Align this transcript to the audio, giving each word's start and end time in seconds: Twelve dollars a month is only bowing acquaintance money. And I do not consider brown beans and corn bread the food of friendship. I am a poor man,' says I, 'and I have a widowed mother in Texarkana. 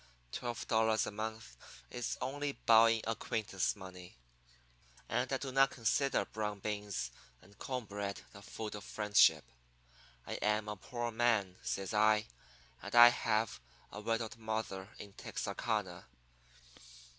Twelve 0.31 0.67
dollars 0.67 1.05
a 1.05 1.11
month 1.11 1.55
is 1.91 2.17
only 2.21 2.53
bowing 2.53 3.01
acquaintance 3.05 3.75
money. 3.75 4.17
And 5.07 5.31
I 5.31 5.37
do 5.37 5.51
not 5.51 5.69
consider 5.69 6.25
brown 6.25 6.57
beans 6.59 7.11
and 7.39 7.55
corn 7.59 7.85
bread 7.85 8.19
the 8.33 8.41
food 8.41 8.73
of 8.73 8.83
friendship. 8.83 9.43
I 10.25 10.39
am 10.41 10.67
a 10.67 10.75
poor 10.75 11.11
man,' 11.11 11.57
says 11.61 11.93
I, 11.93 12.25
'and 12.81 12.95
I 12.95 13.09
have 13.09 13.59
a 13.91 14.01
widowed 14.01 14.37
mother 14.37 14.89
in 14.97 15.13
Texarkana. 15.13 16.07